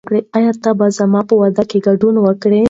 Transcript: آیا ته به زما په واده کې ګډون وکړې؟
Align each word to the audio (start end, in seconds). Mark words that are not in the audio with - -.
آیا 0.37 0.51
ته 0.63 0.69
به 0.77 0.87
زما 0.97 1.21
په 1.29 1.33
واده 1.41 1.63
کې 1.69 1.77
ګډون 1.87 2.15
وکړې؟ 2.19 2.59